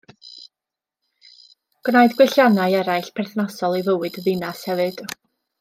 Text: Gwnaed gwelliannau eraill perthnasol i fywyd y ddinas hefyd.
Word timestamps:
Gwnaed 1.89 2.17
gwelliannau 2.21 2.79
eraill 2.81 3.13
perthnasol 3.21 3.81
i 3.83 3.87
fywyd 3.91 4.21
y 4.23 4.27
ddinas 4.29 4.69
hefyd. 4.73 5.09